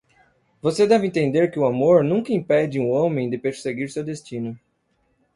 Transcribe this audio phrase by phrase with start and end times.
[0.63, 4.59] Você deve entender que o amor nunca impede um homem de perseguir seu destino.